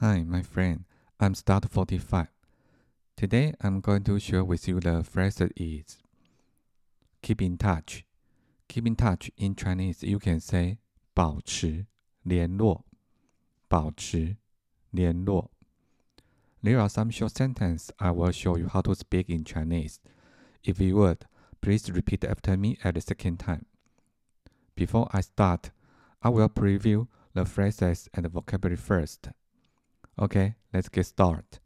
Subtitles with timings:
[0.00, 0.84] Hi, my friend.
[1.18, 2.28] I'm Start45.
[3.16, 5.96] Today I'm going to share with you the phrase that is
[7.22, 8.04] keep in touch.
[8.68, 10.76] Keep in touch in Chinese, you can say
[11.14, 11.86] 保持
[12.22, 12.84] 联络,
[13.68, 14.36] 保持
[14.90, 15.50] 联络.
[16.62, 20.00] There are some short sentences I will show you how to speak in Chinese.
[20.62, 21.24] If you would,
[21.62, 23.64] please repeat after me at the second time.
[24.74, 25.70] Before I start,
[26.22, 29.30] I will preview the phrases and the vocabulary first.
[30.18, 31.58] Okay, let's get started.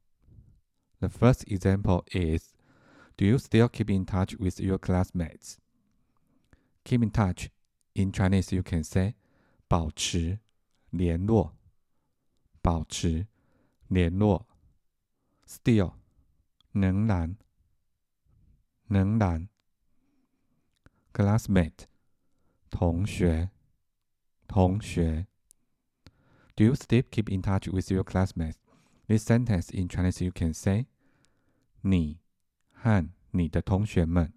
[1.01, 2.55] The first example is
[3.19, 5.59] Do you still keep in touch with your classmates?
[6.85, 7.51] Keep in touch.
[7.95, 9.17] In Chinese, you can say
[9.69, 10.39] 保持
[10.91, 11.57] 联络，
[12.62, 13.27] 保持
[13.89, 14.47] 联络。
[15.47, 15.95] Still
[16.73, 17.37] 仍然，
[18.89, 19.48] 仍然。
[21.12, 21.87] Classmate
[22.71, 23.51] 同学，
[24.47, 25.27] 同学。
[26.57, 28.59] do you still keep in touch with your classmates?
[29.06, 30.87] This sentence in Chinese you can say:
[31.83, 32.19] 你
[32.73, 34.33] 和你的同学们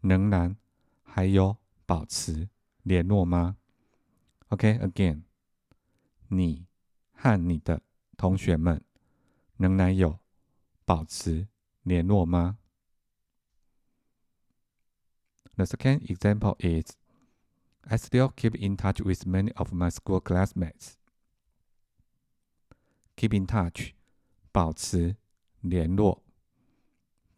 [0.00, 0.56] 仍然
[1.02, 2.48] 还有保持
[2.82, 3.56] 联络吗？
[4.48, 5.22] Okay, again.
[6.28, 6.66] 你
[7.12, 7.82] 和你的
[8.16, 8.82] 同学们
[9.56, 10.18] 仍然有
[10.84, 11.48] 保持
[11.82, 12.58] 联络吗？
[15.56, 16.96] The second example is
[17.82, 20.96] I still keep in touch with many of my school classmates.
[23.16, 23.92] Keep in touch，
[24.50, 25.16] 保持
[25.60, 26.22] 联络，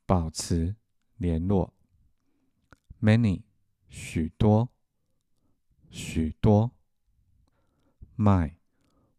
[0.06, 0.76] 保持
[1.16, 1.74] 联络。
[3.00, 3.42] Many，
[3.88, 4.70] 许多，
[5.90, 6.72] 许多。
[8.16, 8.54] My，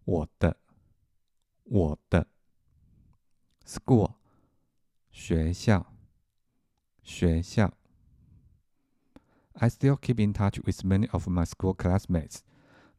[0.05, 0.57] 我的，
[1.63, 2.27] 我的。
[3.65, 4.15] School，
[5.11, 5.93] 学校，
[7.03, 7.77] 学校。
[9.53, 12.39] I still keep in touch with many of my school classmates.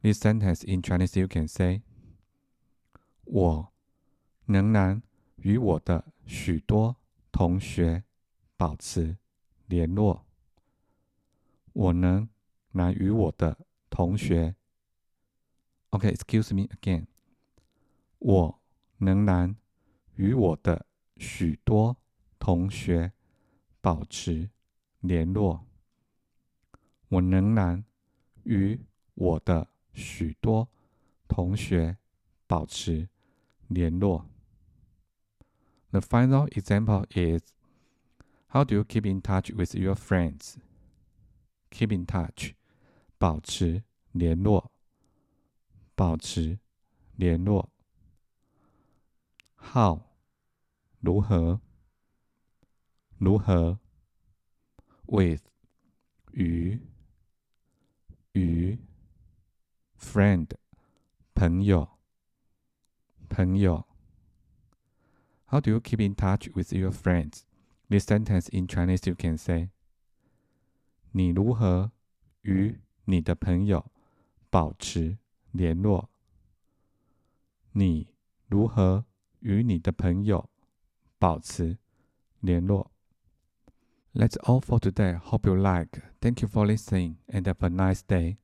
[0.01, 1.81] This sentence in Chinese you can say.
[3.24, 3.72] 我
[4.46, 5.02] 仍然
[5.36, 6.96] 与我的许多
[7.30, 8.04] 同学
[8.56, 9.16] 保持
[9.66, 10.26] 联络。
[11.72, 12.28] 我能
[12.72, 14.54] 然与我的同学
[15.90, 17.06] ，OK，excuse me again。
[18.18, 18.60] 我
[18.98, 19.56] 仍然
[20.16, 21.96] 与我的许多
[22.38, 23.12] 同学
[23.80, 24.50] 保持
[25.00, 25.66] 联络。
[27.08, 27.84] 我仍然
[28.44, 28.80] 与
[29.14, 30.68] 我的许多
[31.26, 31.96] 同学
[32.51, 33.09] 保持。
[33.69, 34.25] 联络。
[35.91, 37.51] The final example is
[38.49, 40.55] How do you keep in touch with your friends?
[41.69, 42.53] Keep in touch，
[43.17, 44.71] 保持联络，
[45.95, 46.59] 保持
[47.17, 47.69] 联络。
[49.57, 50.03] How
[51.01, 51.59] 如何？
[53.17, 53.79] 如何？
[55.07, 55.41] With
[56.31, 56.79] 与
[58.31, 58.79] 与
[59.99, 60.51] friend
[61.33, 61.89] 朋友。
[63.31, 63.85] 朋友。
[65.49, 67.45] How do you keep in touch with your friends?
[67.89, 69.69] This sentence in Chinese you can say.
[71.11, 71.91] 你如何
[72.41, 73.91] 与你的朋友
[74.49, 75.17] 保持
[75.51, 76.09] 联络？
[77.71, 78.07] 你
[78.47, 79.05] 如何
[79.39, 80.49] 与你的朋友
[81.17, 81.77] 保持
[82.41, 82.91] 联络？
[84.13, 85.17] That's all for today.
[85.19, 86.01] Hope you like.
[86.19, 88.37] Thank you for listening and have a nice day.